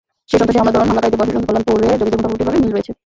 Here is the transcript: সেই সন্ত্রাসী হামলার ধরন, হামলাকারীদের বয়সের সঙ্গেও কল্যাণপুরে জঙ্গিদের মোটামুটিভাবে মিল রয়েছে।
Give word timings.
সেই 0.29 0.37
সন্ত্রাসী 0.39 0.59
হামলার 0.59 0.75
ধরন, 0.77 0.89
হামলাকারীদের 0.89 1.19
বয়সের 1.21 1.35
সঙ্গেও 1.37 1.45
কল্যাণপুরে 1.47 1.89
জঙ্গিদের 1.99 2.21
মোটামুটিভাবে 2.21 2.57
মিল 2.61 2.71
রয়েছে। 2.73 2.91